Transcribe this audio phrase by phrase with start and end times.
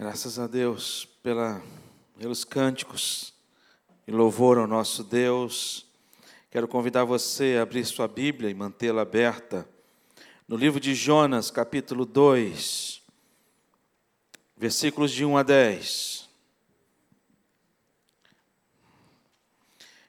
[0.00, 1.62] Graças a Deus pela,
[2.18, 3.34] pelos cânticos
[4.06, 5.86] e louvor ao nosso Deus.
[6.50, 9.68] Quero convidar você a abrir sua Bíblia e mantê-la aberta
[10.48, 13.02] no livro de Jonas, capítulo 2,
[14.56, 16.30] versículos de 1 a 10.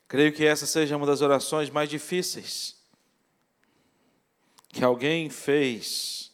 [0.07, 2.77] Creio que essa seja uma das orações mais difíceis
[4.69, 6.30] que alguém fez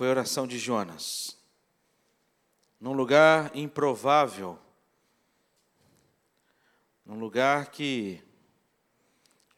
[0.00, 1.36] foi a oração de Jonas.
[2.80, 4.58] Num lugar improvável,
[7.04, 8.18] num lugar que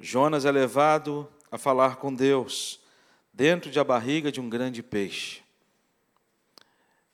[0.00, 2.80] Jonas é levado a falar com Deus,
[3.32, 5.44] dentro de a barriga de um grande peixe.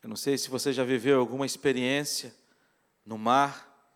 [0.02, 2.34] Eu não sei se você já viveu alguma experiência
[3.04, 3.92] no mar,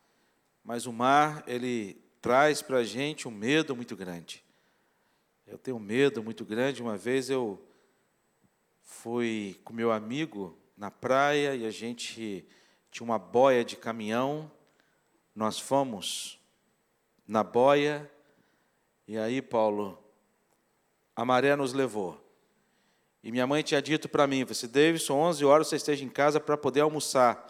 [0.63, 4.43] mas o mar, ele traz para a gente um medo muito grande.
[5.47, 6.83] Eu tenho um medo muito grande.
[6.83, 7.59] Uma vez eu
[9.03, 12.47] fui com meu amigo na praia e a gente
[12.89, 14.49] tinha uma boia de caminhão.
[15.35, 16.39] Nós fomos
[17.27, 18.09] na boia
[19.05, 20.01] e aí, Paulo,
[21.13, 22.17] a maré nos levou.
[23.21, 26.39] E minha mãe tinha dito para mim, você, Davidson, 11 horas você esteja em casa
[26.39, 27.45] para poder almoçar.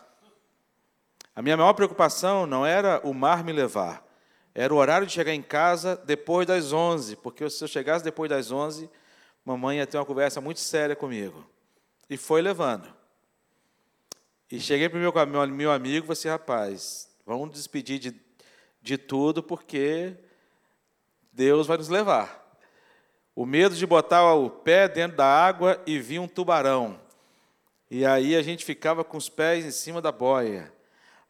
[1.36, 4.04] A minha maior preocupação não era o mar me levar,
[4.56, 8.28] era o horário de chegar em casa depois das 11, porque se eu chegasse depois
[8.28, 8.90] das 11,
[9.46, 11.46] mamãe ia ter uma conversa muito séria comigo.
[12.10, 12.94] E foi levando.
[14.52, 18.22] E cheguei para o meu, meu, amigo e falei assim, rapaz, vamos despedir de,
[18.82, 20.16] de tudo, porque
[21.32, 22.44] Deus vai nos levar.
[23.36, 27.00] O medo de botar o pé dentro da água e vir um tubarão.
[27.90, 30.72] E aí a gente ficava com os pés em cima da boia,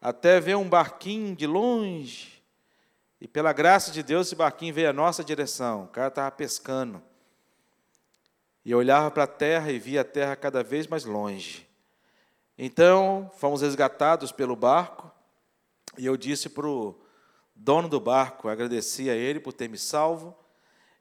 [0.00, 2.42] até ver um barquinho de longe.
[3.20, 5.84] E pela graça de Deus, esse barquinho veio à nossa direção.
[5.84, 7.02] O cara estava pescando.
[8.64, 11.68] E eu olhava para a terra e via a terra cada vez mais longe.
[12.56, 15.10] Então, fomos resgatados pelo barco,
[15.98, 16.98] e eu disse para o
[17.54, 20.36] dono do barco, agradeci a ele por ter me salvo,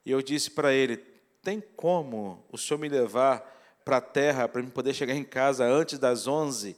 [0.05, 0.97] e eu disse para ele:
[1.41, 3.49] tem como o senhor me levar
[3.85, 6.75] para a terra para eu poder chegar em casa antes das 11?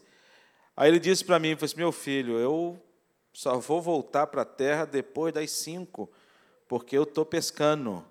[0.75, 2.79] Aí ele disse para mim: assim, meu filho, eu
[3.33, 6.09] só vou voltar para a terra depois das 5,
[6.67, 8.05] porque eu estou pescando.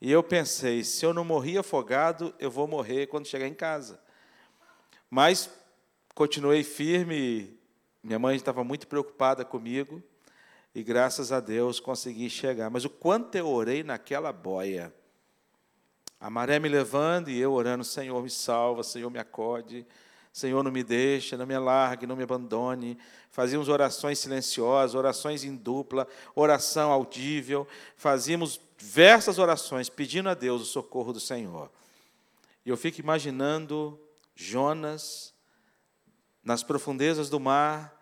[0.00, 4.00] E eu pensei, se eu não morrer afogado, eu vou morrer quando chegar em casa.
[5.10, 5.50] Mas
[6.14, 7.58] continuei firme,
[8.02, 10.02] minha mãe estava muito preocupada comigo,
[10.74, 12.70] e graças a Deus consegui chegar.
[12.70, 14.94] Mas o quanto eu orei naquela boia.
[16.18, 19.86] A maré me levando e eu orando, Senhor, me salva, Senhor, me acorde.
[20.32, 22.96] Senhor, não me deixe, não me largue, não me abandone.
[23.30, 27.66] Fazíamos orações silenciosas, orações em dupla, oração audível.
[27.96, 31.70] Fazíamos diversas orações pedindo a Deus o socorro do Senhor.
[32.64, 34.00] E eu fico imaginando
[34.34, 35.34] Jonas
[36.42, 37.94] nas profundezas do mar,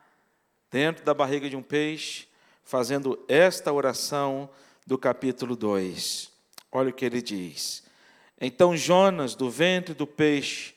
[0.71, 2.28] dentro da barriga de um peixe,
[2.62, 4.49] fazendo esta oração
[4.87, 6.31] do capítulo 2.
[6.71, 7.83] Olha o que ele diz.
[8.41, 10.75] Então Jonas, do ventre do peixe,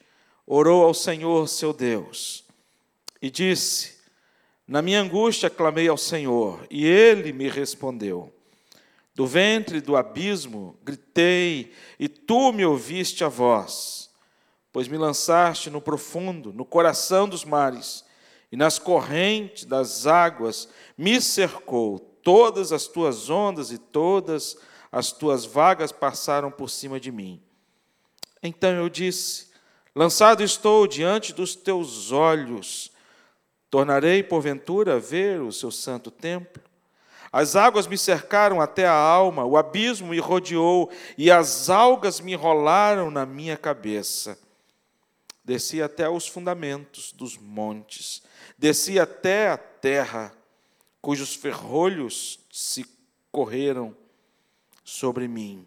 [0.48, 2.44] orou ao Senhor seu Deus
[3.22, 4.00] e disse:
[4.68, 8.34] Na minha angústia clamei ao Senhor, e ele me respondeu.
[9.14, 14.10] Do ventre do abismo gritei, e tu me ouviste a voz,
[14.72, 18.06] pois me lançaste no profundo, no coração dos mares,
[18.52, 22.00] e nas correntes das águas me cercou.
[22.00, 24.58] Todas as tuas ondas e todas
[24.92, 27.42] as tuas vagas passaram por cima de mim.
[28.44, 29.50] Então eu disse:
[29.96, 32.92] Lançado estou diante dos teus olhos,
[33.70, 36.62] tornarei porventura a ver o seu santo templo.
[37.32, 42.36] As águas me cercaram até a alma, o abismo me rodeou e as algas me
[42.36, 44.38] rolaram na minha cabeça.
[45.44, 48.22] Desci até os fundamentos dos montes,
[48.58, 50.34] desci até a terra,
[51.02, 52.86] cujos ferrolhos se
[53.32, 53.96] correram
[54.84, 55.66] sobre mim.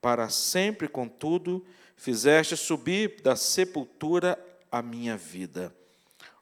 [0.00, 1.64] Para sempre, contudo,
[1.96, 4.38] fizeste subir da sepultura
[4.70, 5.74] a minha vida.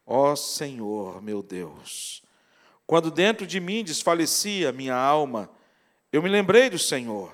[0.06, 2.22] Ó Senhor, meu Deus,
[2.92, 5.48] quando dentro de mim desfalecia minha alma,
[6.12, 7.32] eu me lembrei do Senhor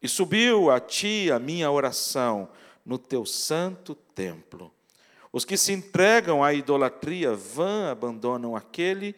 [0.00, 2.48] e subiu a ti a minha oração
[2.84, 4.72] no teu santo templo.
[5.32, 9.16] Os que se entregam à idolatria vã abandonam aquele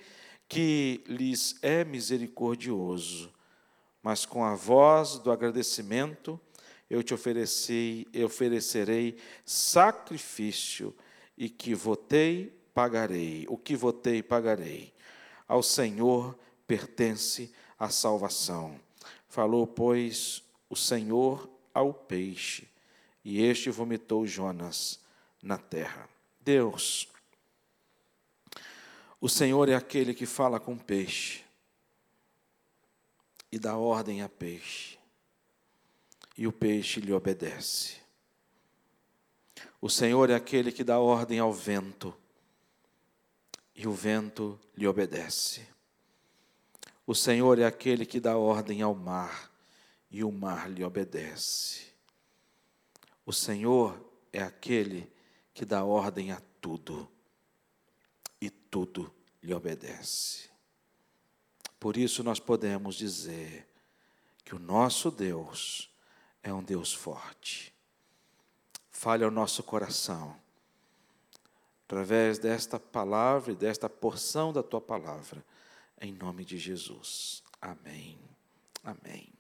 [0.49, 3.31] que lhes é misericordioso.
[4.03, 6.41] Mas com a voz do agradecimento
[6.88, 10.97] eu te ofereci, eu oferecerei sacrifício
[11.37, 13.44] e que votei pagarei.
[13.50, 14.97] O que votei pagarei.
[15.49, 18.79] Ao Senhor pertence a salvação.
[19.27, 22.69] Falou, pois, o Senhor ao peixe,
[23.25, 25.00] e este vomitou Jonas
[25.43, 26.09] na terra.
[26.41, 27.09] Deus,
[29.21, 31.45] o Senhor é aquele que fala com peixe
[33.51, 34.99] e dá ordem a peixe,
[36.37, 37.97] e o peixe lhe obedece.
[39.81, 42.15] O Senhor é aquele que dá ordem ao vento,
[43.79, 45.65] e o vento lhe obedece.
[47.07, 49.53] O Senhor é aquele que dá ordem ao mar,
[50.11, 51.87] e o mar lhe obedece.
[53.25, 55.09] O Senhor é aquele
[55.55, 57.09] que dá ordem a tudo,
[58.41, 60.51] e tudo lhe obedece.
[61.79, 63.69] Por isso nós podemos dizer
[64.45, 65.89] que o nosso Deus
[66.43, 67.73] é um Deus forte.
[68.91, 70.35] Fale ao nosso coração,
[71.88, 75.43] através desta palavra e desta porção da tua palavra,
[75.99, 77.43] em nome de Jesus.
[77.62, 78.19] Amém.
[78.85, 79.32] Amém.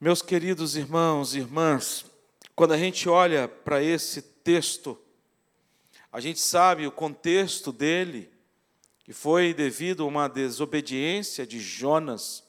[0.00, 2.04] Meus queridos irmãos e irmãs,
[2.56, 5.00] quando a gente olha para esse texto,
[6.10, 8.28] a gente sabe o contexto dele,
[9.04, 12.42] que foi devido a uma desobediência de Jonas.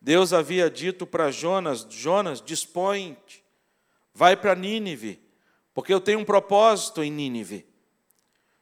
[0.00, 3.42] Deus havia dito para Jonas: Jonas, dispõe-te,
[4.14, 5.20] vai para Nínive,
[5.74, 7.66] porque eu tenho um propósito em Nínive.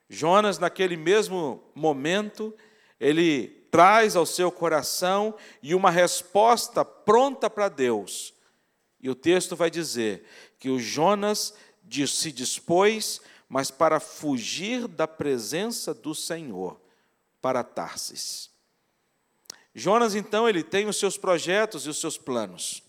[0.08, 2.54] Jonas, naquele mesmo momento,
[2.98, 8.34] ele traz ao seu coração e uma resposta pronta para Deus.
[9.00, 10.24] E o texto vai dizer
[10.58, 11.54] que o Jonas
[12.06, 16.80] se dispôs, mas para fugir da presença do Senhor
[17.40, 18.50] para Tarsis.
[19.74, 22.82] Jonas, então, ele tem os seus projetos e os seus planos.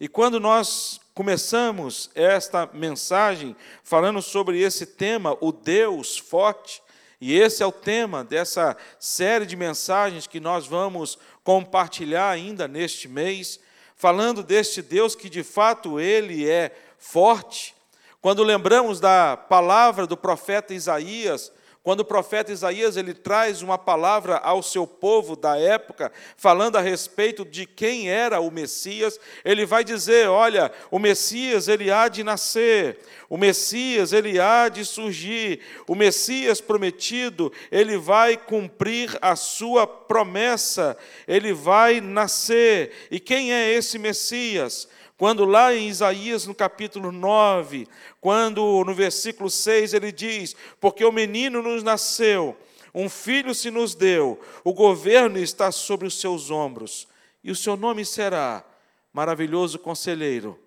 [0.00, 6.82] E quando nós começamos esta mensagem falando sobre esse tema, o Deus forte,
[7.20, 13.08] e esse é o tema dessa série de mensagens que nós vamos compartilhar ainda neste
[13.08, 13.60] mês,
[13.94, 17.74] falando deste Deus que de fato ele é forte.
[18.20, 21.52] Quando lembramos da palavra do profeta Isaías,
[21.84, 26.80] quando o profeta Isaías ele traz uma palavra ao seu povo da época, falando a
[26.80, 32.24] respeito de quem era o Messias, ele vai dizer: olha, o Messias ele há de
[32.24, 39.86] nascer, o Messias ele há de surgir, o Messias prometido ele vai cumprir a sua
[39.86, 40.96] promessa,
[41.28, 42.92] ele vai nascer.
[43.10, 44.88] E quem é esse Messias?
[45.16, 47.86] Quando lá em Isaías, no capítulo 9,
[48.20, 52.56] quando no versículo 6 ele diz: Porque o menino nos nasceu,
[52.92, 57.06] um filho se nos deu, o governo está sobre os seus ombros,
[57.42, 58.64] e o seu nome será
[59.12, 60.58] Maravilhoso Conselheiro,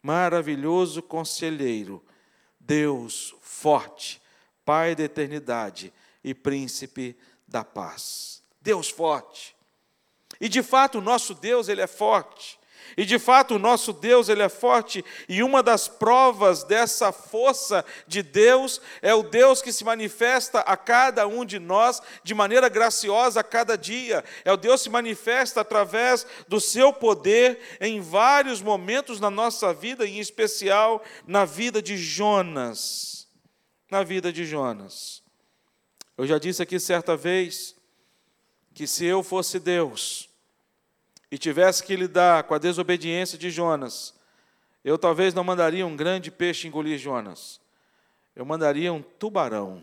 [0.00, 2.02] Maravilhoso Conselheiro,
[2.60, 4.22] Deus forte,
[4.64, 5.92] Pai da eternidade
[6.22, 7.16] e Príncipe
[7.46, 8.42] da paz.
[8.60, 9.54] Deus forte.
[10.40, 12.58] E de fato, o nosso Deus, ele é forte.
[12.96, 17.84] E de fato, o nosso Deus, ele é forte, e uma das provas dessa força
[18.06, 22.68] de Deus é o Deus que se manifesta a cada um de nós de maneira
[22.68, 24.24] graciosa a cada dia.
[24.44, 29.74] É o Deus que se manifesta através do seu poder em vários momentos na nossa
[29.74, 33.26] vida, em especial na vida de Jonas.
[33.90, 35.22] Na vida de Jonas.
[36.16, 37.74] Eu já disse aqui certa vez
[38.72, 40.28] que se eu fosse Deus,
[41.34, 44.14] e tivesse que lidar com a desobediência de Jonas,
[44.84, 47.60] eu talvez não mandaria um grande peixe engolir Jonas.
[48.36, 49.82] Eu mandaria um tubarão,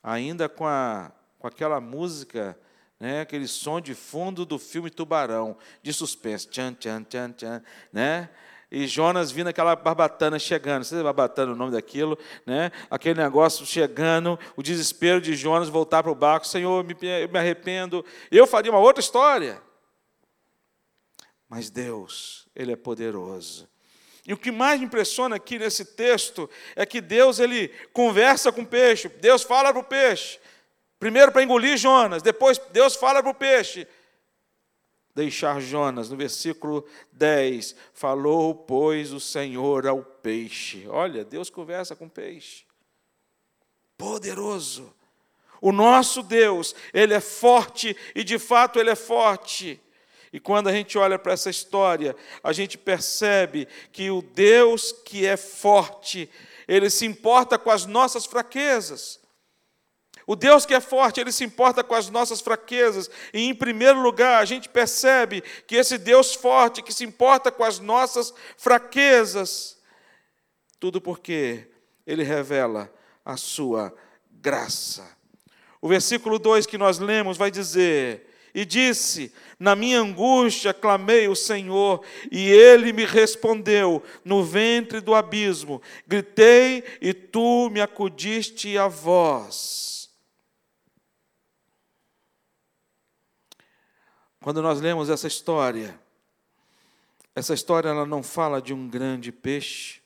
[0.00, 2.56] ainda com, a, com aquela música,
[3.00, 6.46] né, aquele som de fundo do filme Tubarão, de suspense.
[6.46, 8.30] Tchan, tchan, tchan, tchan, né?
[8.70, 12.70] E Jonas vindo aquela barbatana chegando, você barbatana o nome daquilo, né?
[12.88, 18.04] Aquele negócio chegando, o desespero de Jonas voltar para o barco, Senhor, eu me arrependo.
[18.30, 19.60] Eu faria uma outra história.
[21.54, 23.68] Mas Deus, Ele é poderoso.
[24.26, 28.62] E o que mais me impressiona aqui nesse texto é que Deus ele conversa com
[28.62, 29.08] o peixe.
[29.08, 30.40] Deus fala para o peixe.
[30.98, 33.86] Primeiro para engolir Jonas, depois Deus fala para o peixe.
[35.14, 40.88] Deixar Jonas, no versículo 10, falou, pois, o Senhor ao peixe.
[40.88, 42.64] Olha, Deus conversa com o peixe.
[43.96, 44.92] Poderoso.
[45.60, 49.80] O nosso Deus, ele é forte e de fato ele é forte.
[50.34, 55.24] E quando a gente olha para essa história, a gente percebe que o Deus que
[55.24, 56.28] é forte,
[56.66, 59.20] ele se importa com as nossas fraquezas.
[60.26, 63.08] O Deus que é forte, ele se importa com as nossas fraquezas.
[63.32, 67.62] E, em primeiro lugar, a gente percebe que esse Deus forte, que se importa com
[67.62, 69.78] as nossas fraquezas,
[70.80, 71.70] tudo porque
[72.04, 72.92] ele revela
[73.24, 73.94] a sua
[74.32, 75.08] graça.
[75.80, 81.34] O versículo 2 que nós lemos vai dizer: e disse: Na minha angústia clamei o
[81.34, 85.82] Senhor, e ele me respondeu no ventre do abismo.
[86.06, 90.08] Gritei e tu me acudiste a voz.
[94.40, 95.98] Quando nós lemos essa história,
[97.34, 100.02] essa história ela não fala de um grande peixe,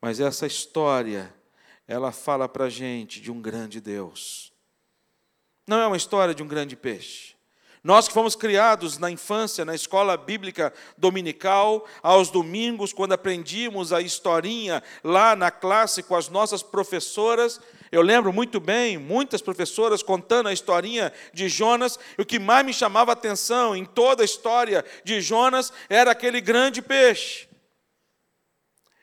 [0.00, 1.32] mas essa história
[1.86, 4.55] ela fala para a gente de um grande Deus.
[5.66, 7.34] Não é uma história de um grande peixe.
[7.82, 14.00] Nós que fomos criados na infância, na escola bíblica dominical, aos domingos, quando aprendíamos a
[14.00, 17.60] historinha lá na classe com as nossas professoras,
[17.92, 22.66] eu lembro muito bem, muitas professoras contando a historinha de Jonas, e o que mais
[22.66, 27.45] me chamava a atenção em toda a história de Jonas era aquele grande peixe.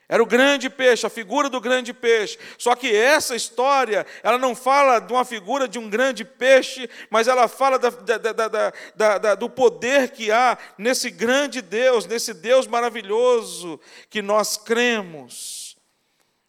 [0.08, 2.38] Era o grande peixe, a figura do grande peixe.
[2.58, 7.26] Só que essa história, ela não fala de uma figura de um grande peixe, mas
[7.26, 13.80] ela fala da, da, da, do poder que há nesse grande Deus, nesse Deus maravilhoso
[14.10, 15.74] que nós cremos.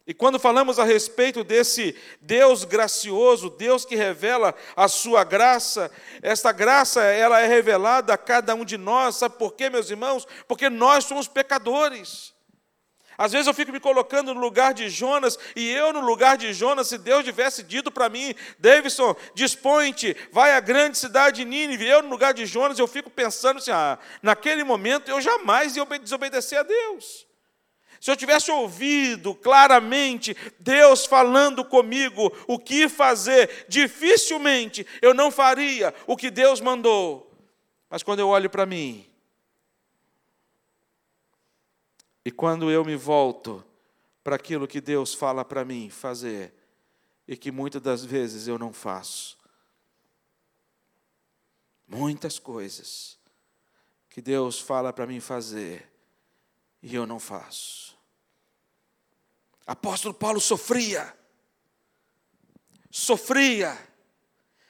[0.06, 5.90] E quando falamos a respeito desse Deus gracioso, Deus que revela a sua graça,
[6.22, 10.26] esta graça ela é revelada a cada um de nós, sabe por quê, meus irmãos?
[10.46, 12.35] Porque nós somos pecadores.
[13.18, 16.52] Às vezes eu fico me colocando no lugar de Jonas, e eu no lugar de
[16.52, 21.86] Jonas, se Deus tivesse dito para mim, Davidson, dispõe-te, vai à grande cidade de Nínive,
[21.86, 25.86] eu no lugar de Jonas, eu fico pensando assim, ah, naquele momento eu jamais ia
[25.98, 27.26] desobedecer a Deus.
[28.00, 35.94] Se eu tivesse ouvido claramente Deus falando comigo o que fazer, dificilmente eu não faria
[36.06, 37.32] o que Deus mandou.
[37.88, 39.06] Mas quando eu olho para mim,
[42.26, 43.64] E quando eu me volto
[44.24, 46.52] para aquilo que Deus fala para mim fazer,
[47.24, 49.38] e que muitas das vezes eu não faço,
[51.86, 53.16] muitas coisas
[54.10, 55.88] que Deus fala para mim fazer,
[56.82, 57.96] e eu não faço.
[59.64, 61.16] Apóstolo Paulo sofria,
[62.90, 63.78] sofria,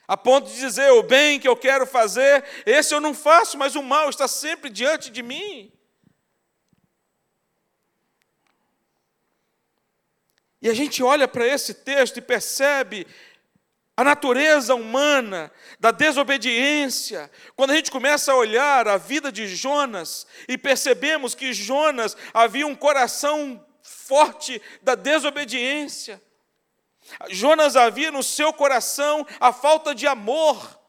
[0.07, 3.75] a ponto de dizer: o bem que eu quero fazer, esse eu não faço, mas
[3.75, 5.73] o mal está sempre diante de mim.
[10.67, 13.07] E a gente olha para esse texto e percebe
[13.97, 17.31] a natureza humana da desobediência.
[17.55, 22.67] Quando a gente começa a olhar a vida de Jonas e percebemos que Jonas havia
[22.67, 26.21] um coração forte da desobediência.
[27.29, 30.81] Jonas havia no seu coração a falta de amor,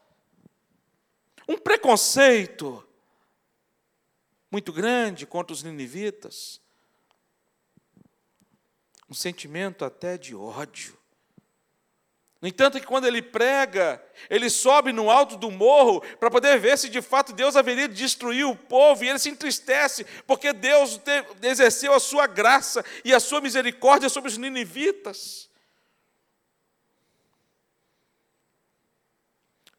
[1.48, 2.84] um preconceito
[4.50, 6.66] muito grande contra os ninivitas
[9.10, 10.98] um sentimento até de ódio.
[12.40, 16.78] No entanto, que quando ele prega, ele sobe no alto do morro para poder ver
[16.78, 21.00] se de fato Deus haveria de destruir o povo, e ele se entristece, porque Deus
[21.42, 25.50] exerceu a sua graça e a sua misericórdia sobre os ninivitas.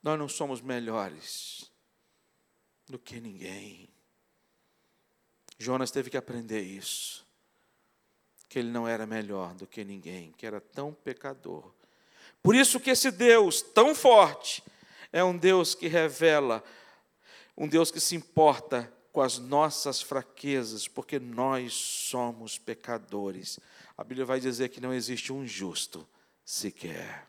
[0.02, 1.70] Nós não somos melhores
[2.88, 3.88] do que ninguém.
[5.58, 7.27] Jonas teve que aprender isso
[8.48, 11.70] que ele não era melhor do que ninguém, que era tão pecador.
[12.42, 14.62] Por isso que esse Deus tão forte
[15.12, 16.62] é um Deus que revela,
[17.56, 23.58] um Deus que se importa com as nossas fraquezas, porque nós somos pecadores.
[23.96, 26.06] A Bíblia vai dizer que não existe um justo
[26.44, 27.26] sequer,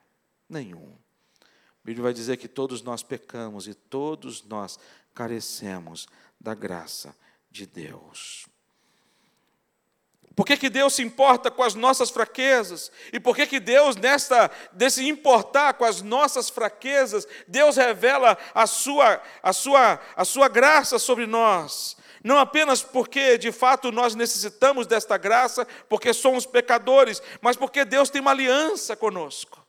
[0.48, 0.96] nenhum.
[1.42, 4.78] A Bíblia vai dizer que todos nós pecamos e todos nós
[5.14, 6.08] carecemos
[6.40, 7.16] da graça
[7.50, 8.49] de Deus.
[10.40, 12.90] Por que, que Deus se importa com as nossas fraquezas?
[13.12, 18.66] E por que, que Deus, nesta, desse importar com as nossas fraquezas, Deus revela a
[18.66, 21.98] sua, a, sua, a sua graça sobre nós?
[22.24, 28.10] Não apenas porque de fato nós necessitamos desta graça, porque somos pecadores, mas porque Deus
[28.10, 29.62] tem uma aliança conosco.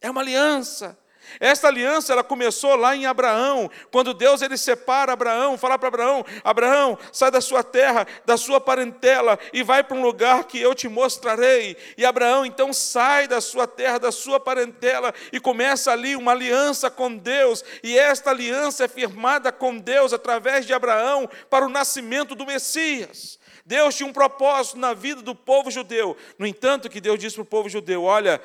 [0.00, 0.98] É uma aliança.
[1.40, 6.24] Esta aliança ela começou lá em Abraão, quando Deus ele separa Abraão, fala para Abraão:
[6.42, 10.74] Abraão, sai da sua terra, da sua parentela e vai para um lugar que eu
[10.74, 11.76] te mostrarei.
[11.96, 16.90] E Abraão então sai da sua terra, da sua parentela e começa ali uma aliança
[16.90, 17.64] com Deus.
[17.82, 23.38] E esta aliança é firmada com Deus através de Abraão para o nascimento do Messias.
[23.66, 26.16] Deus tinha um propósito na vida do povo judeu.
[26.38, 28.40] No entanto, que Deus disse para o povo judeu: Olha,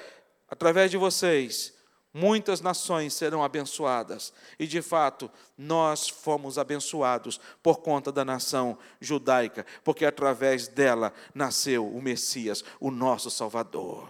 [0.49, 1.78] através de vocês
[2.19, 4.33] muitas nações serão abençoadas.
[4.59, 11.87] E de fato, nós fomos abençoados por conta da nação judaica, porque através dela nasceu
[11.87, 14.09] o Messias, o nosso Salvador.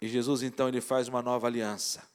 [0.00, 2.06] E Jesus então ele faz uma nova aliança.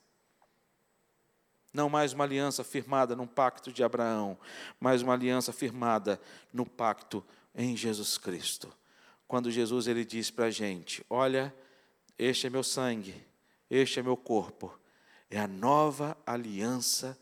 [1.74, 4.38] Não mais uma aliança firmada num pacto de Abraão,
[4.80, 6.20] mas uma aliança firmada
[6.52, 8.74] no pacto em Jesus Cristo.
[9.28, 11.54] Quando Jesus ele diz para a gente: Olha,
[12.20, 13.16] este é meu sangue,
[13.70, 14.78] este é meu corpo,
[15.30, 17.18] é a nova aliança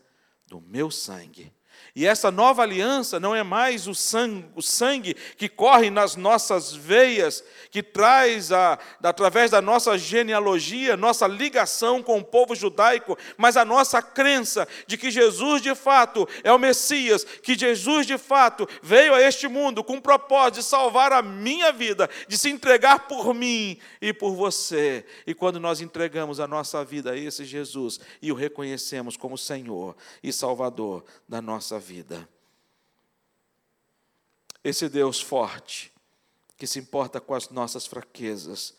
[0.46, 1.52] do meu sangue
[1.98, 6.72] e essa nova aliança não é mais o sangue, o sangue, que corre nas nossas
[6.72, 7.42] veias,
[7.72, 13.64] que traz, a, através da nossa genealogia, nossa ligação com o povo judaico, mas a
[13.64, 19.12] nossa crença de que Jesus de fato é o Messias, que Jesus de fato veio
[19.12, 23.34] a este mundo com o propósito de salvar a minha vida, de se entregar por
[23.34, 25.04] mim e por você.
[25.26, 29.96] E quando nós entregamos a nossa vida a esse Jesus e o reconhecemos como Senhor
[30.22, 32.26] e Salvador da nossa nossa vida.
[34.64, 35.92] Esse Deus forte,
[36.56, 38.74] que se importa com as nossas fraquezas,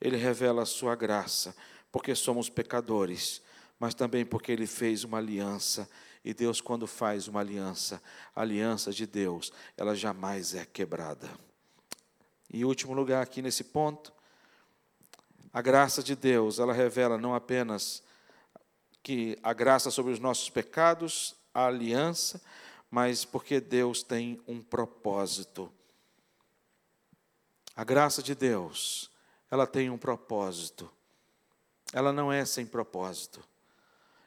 [0.00, 1.54] Ele revela a Sua graça,
[1.92, 3.42] porque somos pecadores,
[3.78, 5.88] mas também porque Ele fez uma aliança.
[6.24, 8.02] E Deus, quando faz uma aliança,
[8.34, 11.28] a aliança de Deus, ela jamais é quebrada.
[12.50, 14.12] E último lugar aqui nesse ponto,
[15.52, 18.02] a graça de Deus, ela revela não apenas
[19.02, 22.40] que a graça sobre os nossos pecados, a aliança,
[22.90, 25.72] mas porque Deus tem um propósito.
[27.76, 29.10] A graça de Deus,
[29.50, 30.90] ela tem um propósito.
[31.92, 33.42] Ela não é sem propósito.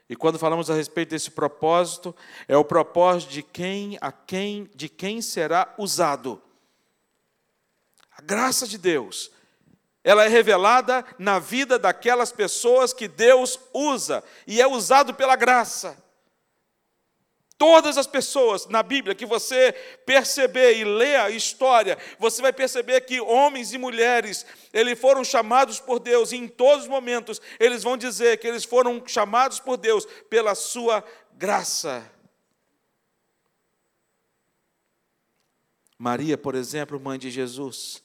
[0.10, 2.16] E quando falamos a respeito desse propósito,
[2.48, 6.42] é o propósito de quem a quem de quem será usado.
[8.12, 9.32] A graça de Deus,
[10.04, 16.03] ela é revelada na vida daquelas pessoas que Deus usa e é usado pela graça.
[17.64, 19.72] Todas as pessoas na Bíblia que você
[20.06, 25.80] perceber e ler a história, você vai perceber que homens e mulheres, eles foram chamados
[25.80, 29.78] por Deus e em todos os momentos eles vão dizer que eles foram chamados por
[29.78, 31.02] Deus pela sua
[31.36, 32.06] graça.
[35.98, 38.04] Maria, por exemplo, mãe de Jesus,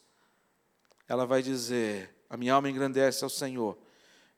[1.09, 3.77] ela vai dizer: A minha alma engrandece ao Senhor,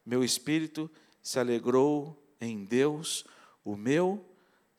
[0.02, 0.90] meu espírito
[1.22, 3.26] se alegrou em Deus,
[3.62, 4.29] o meu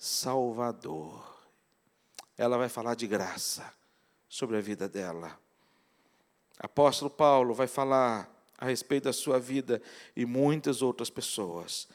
[0.03, 1.23] Salvador.
[2.35, 3.71] Ela vai falar de graça
[4.27, 5.39] sobre a vida dela.
[6.57, 9.79] Apóstolo Paulo vai falar a respeito da sua vida
[10.15, 11.87] e muitas outras pessoas.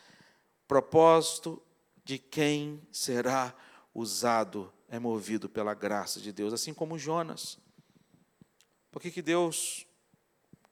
[0.68, 1.60] Propósito
[2.04, 3.52] de quem será
[3.92, 7.58] usado é movido pela graça de Deus, assim como Jonas.
[8.92, 9.84] Por que, que Deus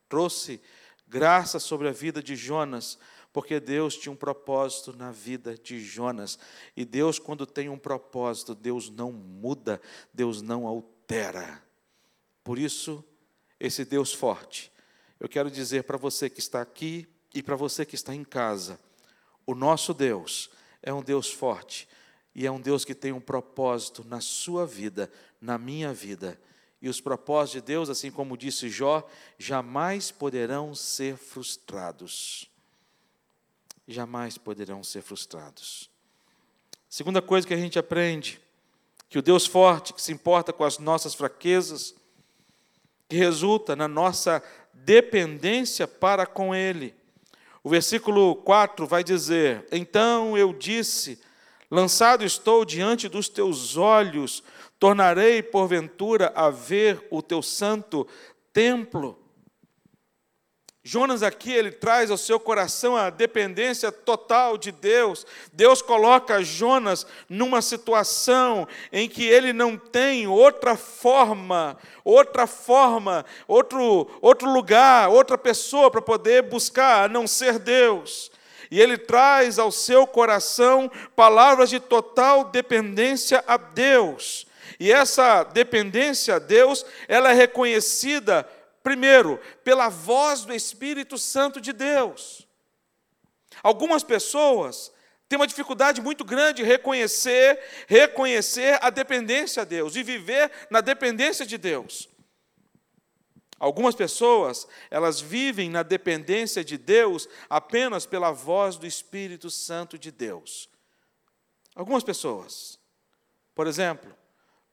[0.08, 0.62] trouxe
[1.08, 2.96] graça sobre a vida de Jonas?
[3.34, 6.38] Porque Deus tinha um propósito na vida de Jonas.
[6.76, 11.60] E Deus, quando tem um propósito, Deus não muda, Deus não altera.
[12.44, 13.04] Por isso,
[13.58, 14.72] esse Deus forte,
[15.18, 18.78] eu quero dizer para você que está aqui e para você que está em casa,
[19.44, 20.48] o nosso Deus
[20.80, 21.88] é um Deus forte
[22.36, 26.40] e é um Deus que tem um propósito na sua vida, na minha vida.
[26.80, 29.04] E os propósitos de Deus, assim como disse Jó,
[29.36, 32.53] jamais poderão ser frustrados
[33.92, 35.90] jamais poderão ser frustrados.
[36.88, 38.40] Segunda coisa que a gente aprende,
[39.08, 41.94] que o Deus forte, que se importa com as nossas fraquezas,
[43.08, 44.42] que resulta na nossa
[44.72, 46.94] dependência para com Ele.
[47.62, 51.18] O versículo 4 vai dizer: Então eu disse,
[51.70, 54.42] lançado estou diante dos teus olhos,
[54.78, 58.06] tornarei porventura a ver o teu santo
[58.52, 59.18] templo.
[60.86, 65.26] Jonas aqui ele traz ao seu coração a dependência total de Deus.
[65.50, 74.10] Deus coloca Jonas numa situação em que ele não tem outra forma, outra forma, outro
[74.20, 78.30] outro lugar, outra pessoa para poder buscar a não ser Deus.
[78.70, 84.46] E ele traz ao seu coração palavras de total dependência a Deus.
[84.78, 88.46] E essa dependência a Deus, ela é reconhecida
[88.84, 92.46] Primeiro, pela voz do Espírito Santo de Deus.
[93.62, 94.92] Algumas pessoas
[95.26, 100.82] têm uma dificuldade muito grande em reconhecer, reconhecer a dependência a Deus e viver na
[100.82, 102.10] dependência de Deus.
[103.58, 110.10] Algumas pessoas, elas vivem na dependência de Deus apenas pela voz do Espírito Santo de
[110.10, 110.68] Deus.
[111.74, 112.78] Algumas pessoas.
[113.54, 114.14] Por exemplo,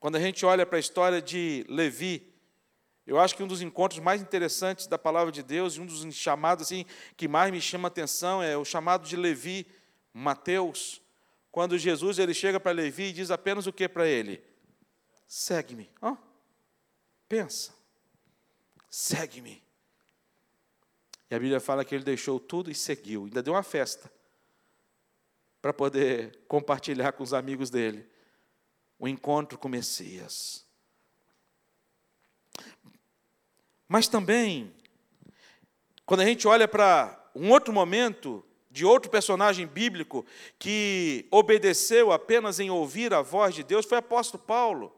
[0.02, 2.31] quando a gente olha para a história de Levi,
[3.06, 6.14] eu acho que um dos encontros mais interessantes da palavra de Deus, e um dos
[6.14, 6.86] chamados assim
[7.18, 9.66] que mais me chama a atenção é o chamado de Levi,
[10.14, 11.02] Mateus,
[11.52, 14.44] quando Jesus ele chega para Levi e diz apenas o que para ele?
[15.28, 15.90] Segue-me.
[16.02, 16.16] Oh,
[17.28, 17.74] pensa.
[18.90, 19.64] Segue-me.
[21.30, 24.12] E a Bíblia fala que ele deixou tudo e seguiu, ainda deu uma festa
[25.62, 28.10] para poder compartilhar com os amigos dele
[29.00, 30.66] o encontro com o Messias.
[33.92, 34.74] Mas também,
[36.06, 40.26] quando a gente olha para um outro momento de outro personagem bíblico
[40.58, 44.96] que obedeceu apenas em ouvir a voz de Deus, foi o apóstolo Paulo.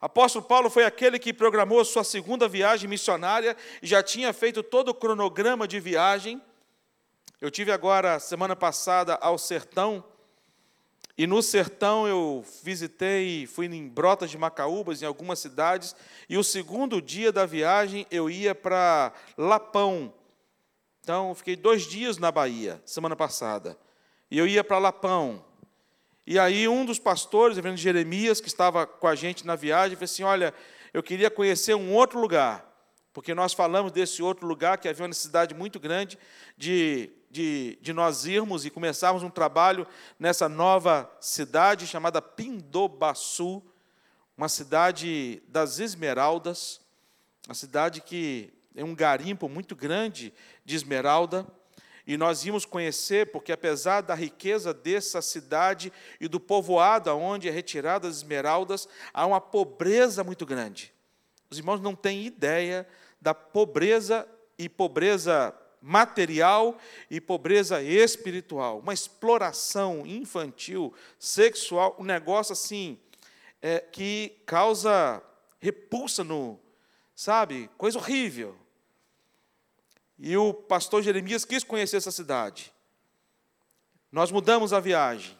[0.00, 4.94] Apóstolo Paulo foi aquele que programou sua segunda viagem missionária já tinha feito todo o
[4.94, 6.40] cronograma de viagem.
[7.38, 10.02] Eu tive agora, semana passada, ao sertão,
[11.18, 15.96] e no sertão eu visitei, fui em Brotas de Macaúbas, em algumas cidades,
[16.28, 20.12] e o segundo dia da viagem eu ia para Lapão.
[21.00, 23.78] Então, fiquei dois dias na Bahia, semana passada,
[24.30, 25.42] e eu ia para Lapão.
[26.26, 29.96] E aí um dos pastores, o reverendo Jeremias, que estava com a gente na viagem,
[29.96, 30.52] falou assim, olha,
[30.92, 32.66] eu queria conhecer um outro lugar,
[33.14, 36.18] porque nós falamos desse outro lugar, que havia uma necessidade muito grande
[36.58, 39.86] de, de, de nós irmos e começarmos um trabalho
[40.18, 43.62] nessa nova cidade chamada Pindobaçu,
[44.38, 46.80] uma cidade das esmeraldas,
[47.46, 50.32] uma cidade que é um garimpo muito grande
[50.64, 51.46] de esmeralda,
[52.06, 57.50] e nós íamos conhecer, porque apesar da riqueza dessa cidade e do povoado onde é
[57.50, 60.90] retirada as esmeraldas, há uma pobreza muito grande.
[61.50, 62.88] Os irmãos não têm ideia
[63.20, 64.26] da pobreza
[64.58, 66.78] e pobreza material
[67.10, 72.98] e pobreza espiritual, uma exploração infantil, sexual, um negócio assim
[73.62, 75.22] é, que causa
[75.60, 76.58] repulsa no,
[77.14, 78.56] sabe, coisa horrível.
[80.18, 82.72] E o pastor Jeremias quis conhecer essa cidade.
[84.10, 85.36] Nós mudamos a viagem.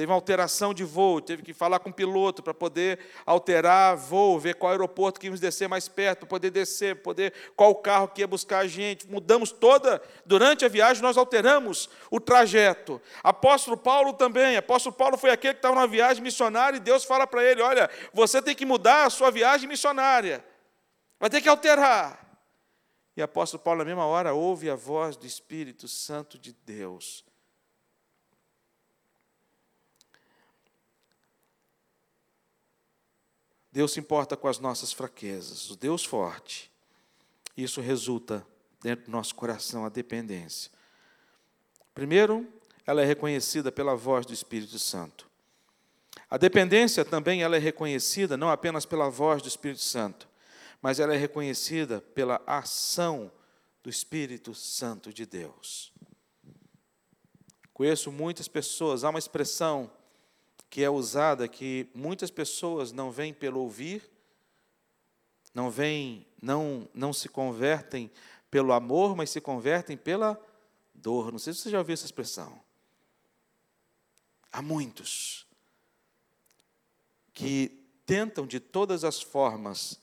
[0.00, 4.40] Teve uma alteração de voo, teve que falar com o piloto para poder alterar voo,
[4.40, 8.22] ver qual aeroporto que íamos descer mais perto, para poder descer, poder qual carro que
[8.22, 9.06] ia buscar a gente.
[9.06, 12.98] Mudamos toda, durante a viagem nós alteramos o trajeto.
[13.22, 17.26] Apóstolo Paulo também, apóstolo Paulo foi aquele que estava na viagem missionária e Deus fala
[17.26, 20.42] para ele: "Olha, você tem que mudar a sua viagem missionária.
[21.18, 22.26] Vai ter que alterar.
[23.14, 27.22] E apóstolo Paulo, na mesma hora, ouve a voz do Espírito Santo de Deus.
[33.72, 36.70] Deus se importa com as nossas fraquezas, o Deus forte.
[37.56, 38.44] Isso resulta
[38.82, 40.70] dentro do nosso coração a dependência.
[41.94, 42.48] Primeiro,
[42.86, 45.28] ela é reconhecida pela voz do Espírito Santo.
[46.28, 50.28] A dependência também ela é reconhecida não apenas pela voz do Espírito Santo,
[50.80, 53.30] mas ela é reconhecida pela ação
[53.82, 55.92] do Espírito Santo de Deus.
[57.72, 59.90] Conheço muitas pessoas, há uma expressão
[60.70, 64.08] que é usada que muitas pessoas não vêm pelo ouvir,
[65.52, 68.08] não vêm, não, não se convertem
[68.48, 70.40] pelo amor, mas se convertem pela
[70.94, 71.32] dor.
[71.32, 72.60] Não sei se você já ouviu essa expressão.
[74.52, 75.46] Há muitos
[77.34, 80.00] que tentam de todas as formas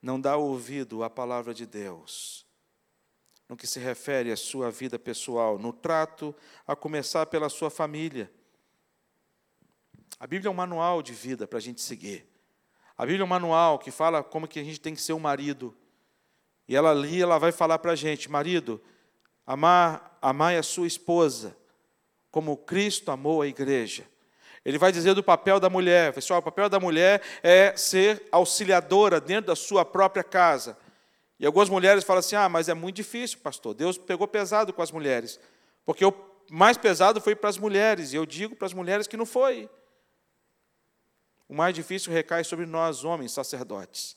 [0.00, 2.46] não dá ouvido à palavra de Deus,
[3.48, 6.34] no que se refere à sua vida pessoal, no trato,
[6.66, 8.30] a começar pela sua família.
[10.18, 12.26] A Bíblia é um manual de vida para a gente seguir.
[12.96, 15.18] A Bíblia é um manual que fala como que a gente tem que ser um
[15.18, 15.76] marido.
[16.66, 18.80] E ela ali, ela vai falar para a gente, marido,
[19.46, 21.56] amar, amar a sua esposa,
[22.30, 24.04] como Cristo amou a igreja.
[24.64, 26.12] Ele vai dizer do papel da mulher.
[26.12, 30.76] Pessoal, o papel da mulher é ser auxiliadora dentro da sua própria casa.
[31.38, 33.74] E algumas mulheres falam assim: ah, mas é muito difícil, pastor.
[33.74, 35.38] Deus pegou pesado com as mulheres.
[35.84, 36.12] Porque o
[36.50, 38.12] mais pesado foi para as mulheres.
[38.12, 39.70] E eu digo para as mulheres que não foi.
[41.48, 44.16] O mais difícil recai sobre nós, homens, sacerdotes.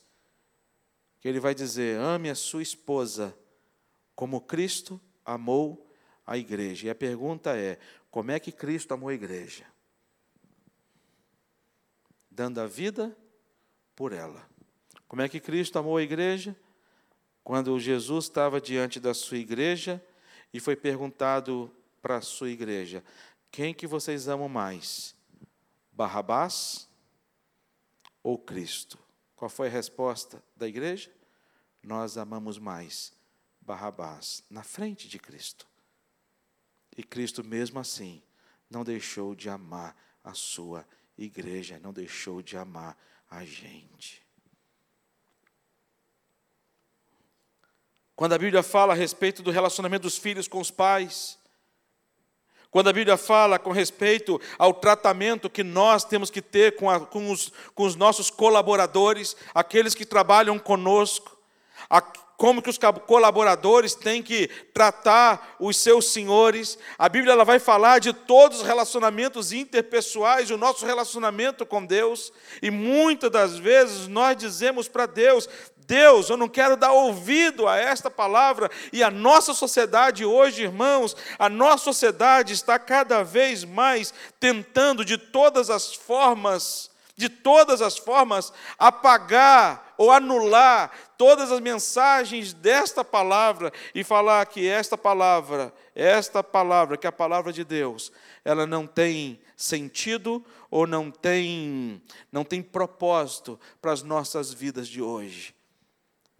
[1.20, 3.36] Que ele vai dizer: ame a sua esposa
[4.14, 5.86] como Cristo amou
[6.26, 6.86] a igreja.
[6.86, 7.78] E a pergunta é:
[8.10, 9.66] como é que Cristo amou a igreja?
[12.40, 13.14] dando a vida
[13.94, 14.48] por ela.
[15.06, 16.56] Como é que Cristo amou a igreja?
[17.44, 20.02] Quando Jesus estava diante da sua igreja
[20.50, 23.04] e foi perguntado para a sua igreja:
[23.50, 25.14] quem que vocês amam mais?
[25.92, 26.88] Barrabás
[28.22, 28.98] ou Cristo?
[29.36, 31.10] Qual foi a resposta da igreja?
[31.82, 33.12] Nós amamos mais
[33.60, 35.66] Barrabás na frente de Cristo.
[36.96, 38.22] E Cristo, mesmo assim,
[38.68, 42.96] não deixou de amar a sua igreja não deixou de amar
[43.30, 44.26] a gente.
[48.16, 51.38] Quando a Bíblia fala a respeito do relacionamento dos filhos com os pais,
[52.70, 57.00] quando a Bíblia fala com respeito ao tratamento que nós temos que ter com, a,
[57.00, 61.36] com, os, com os, nossos colaboradores, aqueles que trabalham conosco,
[61.88, 62.00] a,
[62.40, 66.78] como que os colaboradores têm que tratar os seus senhores.
[66.98, 72.32] A Bíblia ela vai falar de todos os relacionamentos interpessoais, o nosso relacionamento com Deus,
[72.62, 75.50] e muitas das vezes nós dizemos para Deus:
[75.90, 81.16] Deus, eu não quero dar ouvido a esta palavra, e a nossa sociedade hoje, irmãos,
[81.36, 87.98] a nossa sociedade está cada vez mais tentando de todas as formas de todas as
[87.98, 96.42] formas, apagar ou anular todas as mensagens desta palavra e falar que esta palavra, esta
[96.42, 98.10] palavra, que é a palavra de Deus,
[98.42, 105.02] ela não tem sentido ou não tem não tem propósito para as nossas vidas de
[105.02, 105.59] hoje.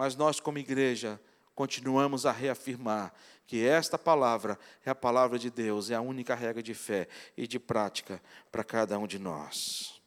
[0.01, 1.21] Mas nós como igreja
[1.55, 3.13] continuamos a reafirmar
[3.47, 7.47] que esta palavra é a palavra de Deus, é a única regra de fé e
[7.47, 8.19] de prática
[8.51, 10.01] para cada um de nós.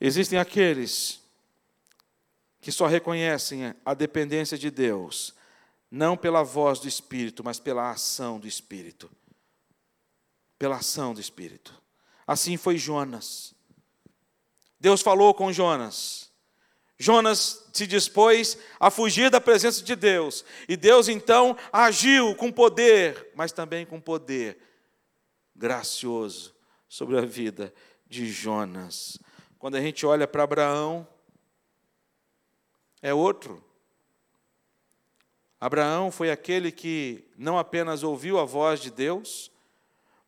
[0.00, 1.20] Existem aqueles
[2.58, 5.34] que só reconhecem a dependência de Deus,
[5.90, 9.10] não pela voz do Espírito, mas pela ação do Espírito.
[10.58, 11.78] Pela ação do Espírito.
[12.26, 13.52] Assim foi Jonas.
[14.80, 16.31] Deus falou com Jonas.
[16.98, 20.44] Jonas se dispôs a fugir da presença de Deus.
[20.68, 24.58] E Deus então agiu com poder, mas também com poder
[25.54, 26.54] gracioso
[26.88, 27.72] sobre a vida
[28.06, 29.18] de Jonas.
[29.58, 31.06] Quando a gente olha para Abraão,
[33.00, 33.64] é outro.
[35.60, 39.50] Abraão foi aquele que não apenas ouviu a voz de Deus,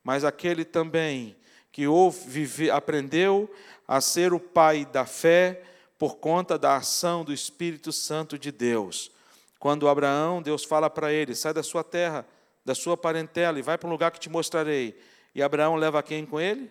[0.03, 1.37] mas aquele também
[1.73, 3.53] que ouve, vive, aprendeu
[3.87, 5.61] a ser o pai da fé
[6.05, 9.11] por conta da ação do Espírito Santo de Deus.
[9.59, 12.27] Quando Abraão, Deus fala para ele: sai da sua terra,
[12.63, 15.01] da sua parentela e vai para um lugar que te mostrarei.
[15.35, 16.71] E Abraão leva quem com ele?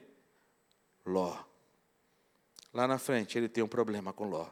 [1.04, 1.36] Ló.
[2.72, 4.46] Lá na frente ele tem um problema com Ló.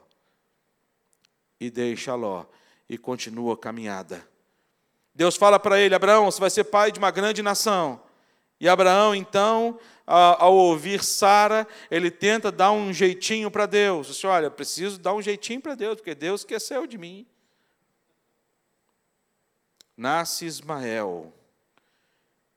[1.60, 2.44] E deixa Ló
[2.88, 4.28] e continua a caminhada.
[5.14, 8.01] Deus fala para ele: Abraão, você vai ser pai de uma grande nação.
[8.62, 14.06] E Abraão, então, ao ouvir Sara, ele tenta dar um jeitinho para Deus.
[14.06, 17.26] Disse, olha, preciso dar um jeitinho para Deus, porque Deus esqueceu de mim.
[19.96, 21.34] Nasce Ismael.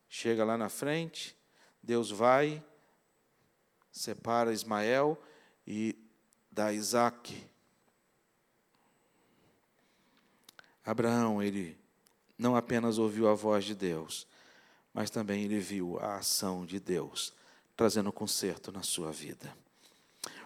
[0.07, 1.35] Chega lá na frente,
[1.81, 2.63] Deus vai,
[3.91, 5.19] separa Ismael
[5.65, 5.97] e
[6.51, 7.35] da Isaac.
[10.85, 11.75] Abraão, ele
[12.37, 14.27] não apenas ouviu a voz de Deus,
[14.95, 17.33] mas também ele viu a ação de Deus,
[17.75, 19.53] trazendo conserto na sua vida.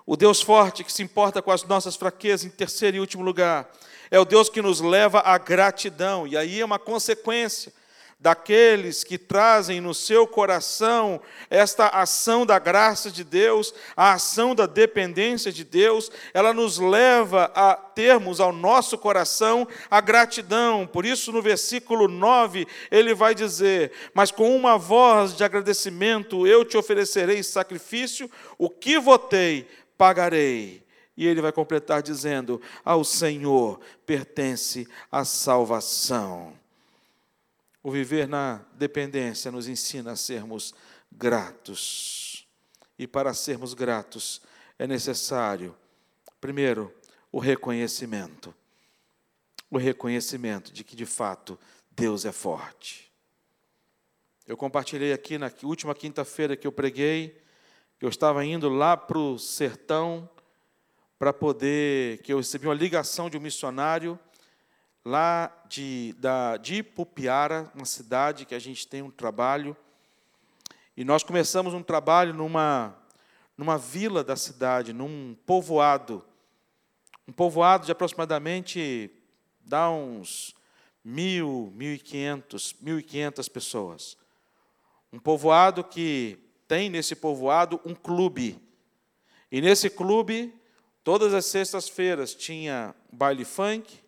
[0.07, 3.71] O Deus forte que se importa com as nossas fraquezas, em terceiro e último lugar,
[4.09, 7.71] é o Deus que nos leva à gratidão, e aí é uma consequência
[8.19, 14.65] daqueles que trazem no seu coração esta ação da graça de Deus, a ação da
[14.65, 20.86] dependência de Deus, ela nos leva a termos ao nosso coração a gratidão.
[20.86, 26.65] Por isso, no versículo 9, ele vai dizer: Mas com uma voz de agradecimento eu
[26.65, 29.65] te oferecerei sacrifício, o que votei,
[29.97, 30.84] pagarei.
[31.15, 36.53] E ele vai completar dizendo: Ao Senhor pertence a salvação.
[37.89, 40.75] O viver na dependência nos ensina a sermos
[41.12, 42.47] gratos.
[42.99, 44.43] E para sermos gratos
[44.78, 45.75] é necessário,
[46.39, 46.93] primeiro,
[47.32, 48.54] o reconhecimento.
[49.71, 51.58] O reconhecimento de que, de fato,
[51.89, 53.12] Deus é forte.
[54.45, 57.41] Eu compartilhei aqui na última quinta-feira que eu preguei,
[57.97, 60.30] que eu estava indo lá para o sertão
[61.17, 64.19] para poder, que eu recebi uma ligação de um missionário
[65.09, 69.75] lá de, da, de Ipupiara, uma cidade que a gente tem um trabalho.
[70.95, 72.95] E nós começamos um trabalho numa,
[73.57, 76.23] numa vila da cidade, num povoado.
[77.27, 79.09] Um povoado de aproximadamente,
[79.61, 80.55] dá uns
[81.03, 84.15] mil, mil e quinhentos, mil e quinhentas pessoas.
[85.11, 88.61] Um povoado que tem nesse povoado um clube.
[89.51, 90.53] E nesse clube,
[91.03, 94.07] todas as sextas-feiras tinha baile funk,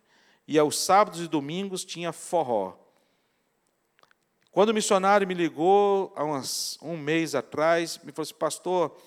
[0.51, 2.73] e aos sábados e domingos tinha forró.
[4.51, 9.01] Quando o missionário me ligou, há uns, um mês atrás, me falou assim, pastor,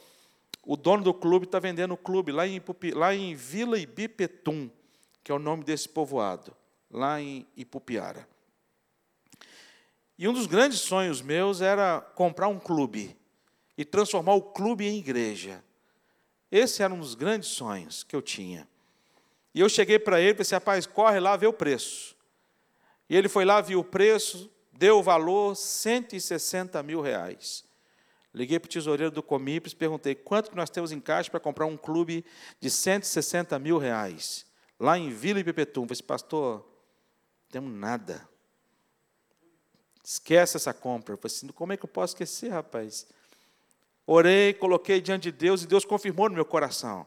[0.62, 2.62] o dono do clube está vendendo o clube lá em,
[2.94, 4.70] lá em Vila Ibipetum,
[5.22, 6.56] que é o nome desse povoado,
[6.90, 8.26] lá em Ipupiara.
[10.16, 13.14] E um dos grandes sonhos meus era comprar um clube
[13.76, 15.62] e transformar o clube em igreja.
[16.50, 18.66] Esse era um dos grandes sonhos que eu tinha.
[19.54, 22.16] E eu cheguei para ele e disse, rapaz, corre lá, vê o preço.
[23.08, 27.64] E ele foi lá, viu o preço, deu o valor, 160 mil reais.
[28.34, 31.66] Liguei para o tesoureiro do Comipres, perguntei quanto que nós temos em caixa para comprar
[31.66, 32.24] um clube
[32.58, 34.44] de 160 mil reais,
[34.78, 35.82] lá em Vila Ipepetum.
[35.82, 38.28] Falei assim, pastor, não temos nada.
[40.02, 41.14] Esquece essa compra.
[41.14, 43.06] Eu falei assim, como é que eu posso esquecer, rapaz?
[44.04, 47.06] Orei, coloquei diante de Deus e Deus confirmou no meu coração.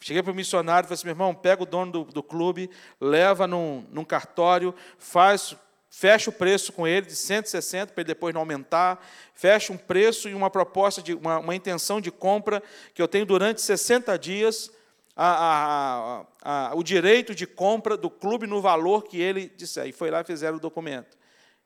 [0.00, 2.70] Cheguei para o missionário e falei assim, meu irmão, pega o dono do, do clube,
[3.00, 5.56] leva num, num cartório, faz,
[5.90, 9.04] fecha o preço com ele de 160 para ele depois não aumentar,
[9.34, 12.62] fecha um preço e uma proposta de uma, uma intenção de compra
[12.94, 14.70] que eu tenho durante 60 dias
[15.16, 19.86] a, a, a, o direito de compra do clube no valor que ele disser.
[19.86, 21.16] E foi lá e fizeram o documento.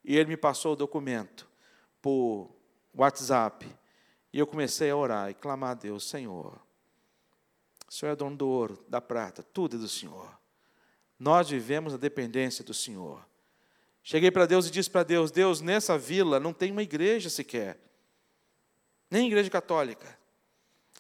[0.05, 1.49] E ele me passou o documento
[2.01, 2.49] por
[2.95, 3.67] WhatsApp.
[4.33, 6.61] E eu comecei a orar e clamar a Deus, Senhor,
[7.91, 10.31] o Senhor é dono do ouro, da prata, tudo é do Senhor.
[11.19, 13.27] Nós vivemos a dependência do Senhor.
[14.01, 17.77] Cheguei para Deus e disse para Deus: Deus, nessa vila não tem uma igreja sequer,
[19.11, 20.17] nem igreja católica.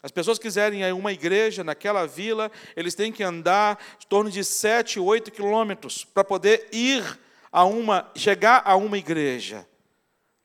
[0.02, 4.42] As pessoas quiserem ir uma igreja naquela vila, eles têm que andar em torno de
[4.42, 7.20] sete, oito quilômetros para poder ir
[7.52, 9.64] a uma, chegar a uma igreja.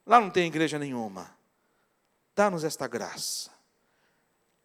[0.05, 1.35] Lá não tem igreja nenhuma.
[2.35, 3.54] Dá-nos esta graça.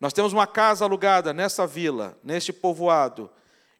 [0.00, 3.30] Nós temos uma casa alugada nessa vila, neste povoado,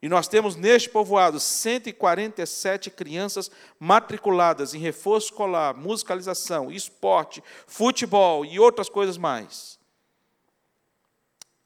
[0.03, 8.59] e nós temos neste povoado 147 crianças matriculadas em reforço escolar, musicalização, esporte, futebol e
[8.59, 9.79] outras coisas mais.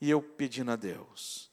[0.00, 1.50] E eu pedindo a Deus.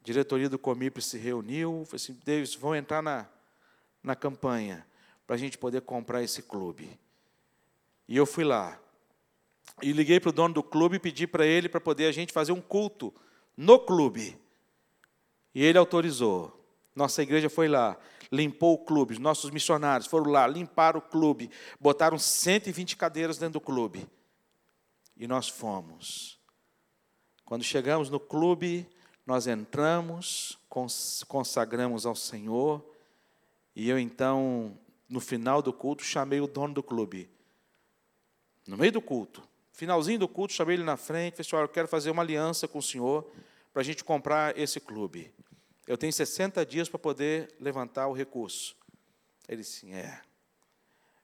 [0.00, 3.26] A diretoria do Comipre se reuniu, falou assim, Deus, vão entrar na,
[4.02, 4.86] na campanha
[5.26, 6.98] para a gente poder comprar esse clube.
[8.06, 8.78] E eu fui lá,
[9.82, 12.32] e liguei para o dono do clube e pedi para ele para poder a gente
[12.32, 13.14] fazer um culto
[13.56, 14.38] no clube.
[15.54, 16.56] E ele autorizou.
[16.94, 17.98] Nossa igreja foi lá,
[18.30, 23.54] limpou o clube, os nossos missionários foram lá, limparam o clube, botaram 120 cadeiras dentro
[23.54, 24.06] do clube.
[25.16, 26.38] E nós fomos.
[27.44, 28.88] Quando chegamos no clube,
[29.26, 30.58] nós entramos,
[31.28, 32.84] consagramos ao Senhor,
[33.74, 34.78] e eu então,
[35.08, 37.30] no final do culto, chamei o dono do clube.
[38.66, 39.42] No meio do culto,
[39.80, 42.80] Finalzinho do culto, chamei ele na frente, falei, senhor, eu quero fazer uma aliança com
[42.80, 43.26] o senhor
[43.72, 45.32] para a gente comprar esse clube.
[45.86, 48.76] Eu tenho 60 dias para poder levantar o recurso.
[49.48, 50.20] Ele disse, é.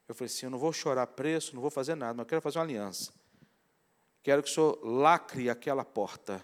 [0.09, 2.40] Eu falei assim, eu não vou chorar preço, não vou fazer nada, mas eu quero
[2.40, 3.12] fazer uma aliança.
[4.23, 6.42] Quero que o senhor lacre aquela porta.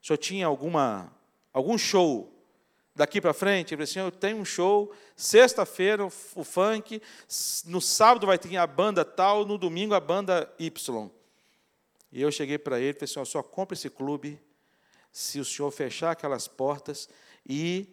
[0.00, 1.12] O senhor tinha alguma,
[1.52, 2.32] algum show
[2.94, 3.74] daqui para frente?
[3.74, 7.02] Ele falou assim, eu tenho um show, sexta-feira o funk,
[7.66, 11.10] no sábado vai ter a banda tal, no domingo a banda Y.
[12.12, 14.40] E eu cheguei para ele e falei assim: só compra esse clube
[15.12, 17.08] se o senhor fechar aquelas portas
[17.48, 17.88] e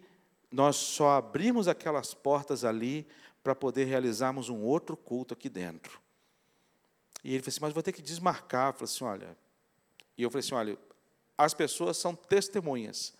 [0.50, 3.06] nós só abrimos aquelas portas ali
[3.42, 6.00] para poder realizarmos um outro culto aqui dentro.
[7.22, 8.68] E ele falou assim: mas vou ter que desmarcar.
[8.68, 9.36] Eu falei assim: olha.
[10.16, 10.78] E eu falei assim: olha,
[11.36, 13.14] as pessoas são testemunhas.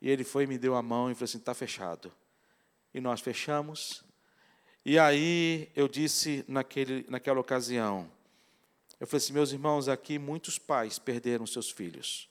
[0.00, 2.12] E ele foi me deu a mão e falou assim: está fechado.
[2.92, 4.04] E nós fechamos.
[4.84, 8.10] E aí eu disse naquele, naquela ocasião,
[9.00, 12.28] eu falei assim, meus irmãos, aqui muitos pais perderam seus filhos.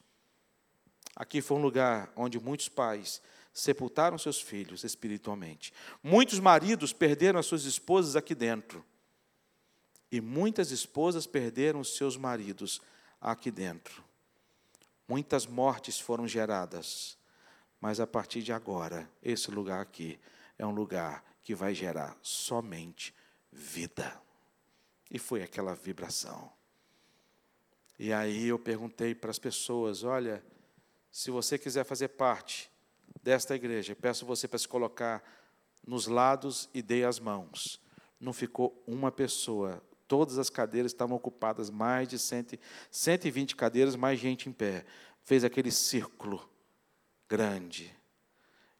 [1.16, 3.22] Aqui foi um lugar onde muitos pais
[3.54, 5.72] sepultaram seus filhos espiritualmente.
[6.02, 8.84] Muitos maridos perderam as suas esposas aqui dentro.
[10.12, 12.82] E muitas esposas perderam os seus maridos
[13.22, 14.04] aqui dentro.
[15.08, 17.18] Muitas mortes foram geradas.
[17.80, 20.20] Mas a partir de agora, esse lugar aqui
[20.58, 23.14] é um lugar que vai gerar somente
[23.52, 24.20] vida.
[25.14, 26.52] E foi aquela vibração.
[28.00, 30.44] E aí eu perguntei para as pessoas: olha,
[31.12, 32.72] se você quiser fazer parte
[33.22, 35.24] desta igreja, peço você para se colocar
[35.86, 37.80] nos lados e dê as mãos.
[38.20, 44.20] Não ficou uma pessoa, todas as cadeiras estavam ocupadas, mais de 100, 120 cadeiras, mais
[44.20, 44.84] gente em pé.
[45.24, 46.50] Fez aquele círculo
[47.30, 47.96] grande.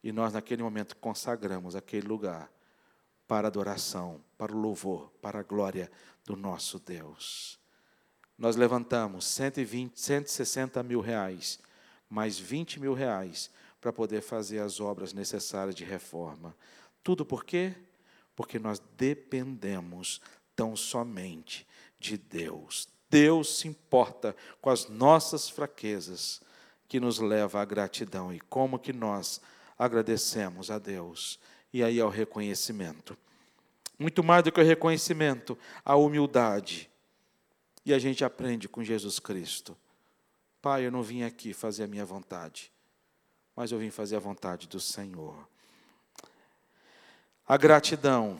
[0.04, 2.52] E nós, naquele momento, consagramos aquele lugar
[3.28, 5.92] para a adoração, para o louvor, para a glória
[6.26, 7.60] do nosso Deus.
[8.38, 11.60] Nós levantamos 120, 160 mil reais,
[12.10, 16.56] mais 20 mil reais para poder fazer as obras necessárias de reforma.
[17.04, 17.76] Tudo por quê?
[18.36, 20.22] Porque nós dependemos
[20.56, 21.68] tão somente
[22.00, 22.88] de Deus.
[23.10, 26.42] Deus se importa com as nossas fraquezas,
[26.94, 28.32] que nos leva à gratidão.
[28.32, 29.42] E como que nós
[29.78, 31.40] agradecemos a Deus?
[31.74, 33.18] E aí ao reconhecimento.
[33.98, 36.90] Muito mais do que o reconhecimento, a humildade.
[37.86, 39.76] E a gente aprende com Jesus Cristo.
[40.62, 42.72] Pai, eu não vim aqui fazer a minha vontade,
[43.54, 45.36] mas eu vim fazer a vontade do Senhor.
[47.46, 48.40] A gratidão,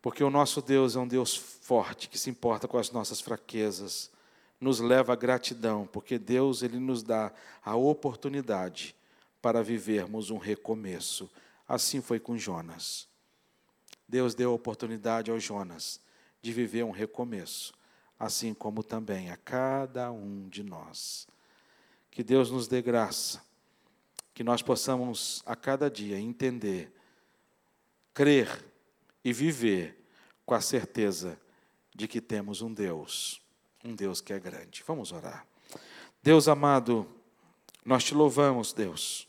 [0.00, 4.12] porque o nosso Deus é um Deus forte, que se importa com as nossas fraquezas,
[4.60, 7.32] nos leva à gratidão, porque Deus ele nos dá
[7.64, 8.94] a oportunidade
[9.42, 11.28] para vivermos um recomeço.
[11.68, 13.06] Assim foi com Jonas.
[14.08, 16.00] Deus deu a oportunidade ao Jonas
[16.40, 17.74] de viver um recomeço,
[18.18, 21.26] assim como também a cada um de nós.
[22.10, 23.42] Que Deus nos dê graça,
[24.32, 26.90] que nós possamos a cada dia entender,
[28.14, 28.64] crer
[29.22, 30.02] e viver
[30.46, 31.38] com a certeza
[31.94, 33.42] de que temos um Deus,
[33.84, 34.82] um Deus que é grande.
[34.86, 35.46] Vamos orar.
[36.22, 37.06] Deus amado,
[37.84, 39.27] nós te louvamos, Deus,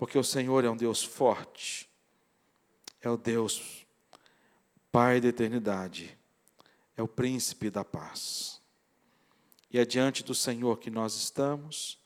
[0.00, 1.86] porque o Senhor é um Deus forte,
[3.02, 3.86] é o Deus
[4.90, 6.18] Pai da eternidade,
[6.96, 8.62] é o príncipe da paz.
[9.70, 11.98] E é diante do Senhor que nós estamos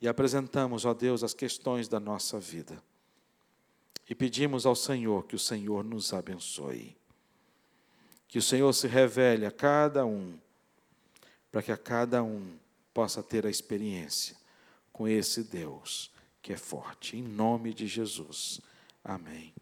[0.00, 2.82] e apresentamos, ó Deus, as questões da nossa vida.
[4.08, 6.96] E pedimos ao Senhor que o Senhor nos abençoe.
[8.26, 10.38] Que o Senhor se revele a cada um,
[11.52, 12.58] para que a cada um
[12.94, 14.34] possa ter a experiência
[14.90, 16.10] com esse Deus
[16.42, 17.16] que é forte.
[17.16, 18.60] Em nome de Jesus.
[19.04, 19.54] Amém.